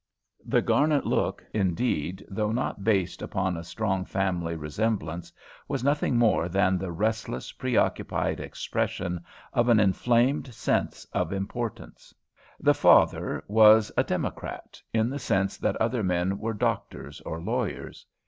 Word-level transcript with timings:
The 0.43 0.63
Garnet 0.63 1.05
"look," 1.05 1.45
indeed, 1.53 2.25
though 2.27 2.51
based 2.81 3.21
upon 3.21 3.55
a 3.55 3.63
strong 3.63 4.03
family 4.03 4.55
resemblance, 4.55 5.31
was 5.67 5.83
nothing 5.83 6.17
more 6.17 6.49
than 6.49 6.79
the 6.79 6.91
restless, 6.91 7.51
preoccupied 7.51 8.39
expression 8.39 9.23
of 9.53 9.69
an 9.69 9.79
inflamed 9.79 10.51
sense 10.55 11.05
of 11.13 11.31
importance. 11.31 12.15
The 12.59 12.73
father 12.73 13.43
was 13.47 13.91
a 13.95 14.03
Democrat, 14.03 14.81
in 14.91 15.07
the 15.11 15.19
sense 15.19 15.57
that 15.59 15.75
other 15.77 16.01
men 16.01 16.39
were 16.39 16.55
doctors 16.55 17.21
or 17.21 17.39
lawyers. 17.39 18.03